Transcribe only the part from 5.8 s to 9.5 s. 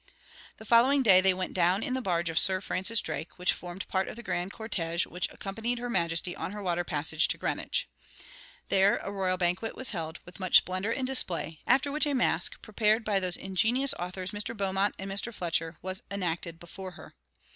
majesty on her water passage to Greenwich. There a royal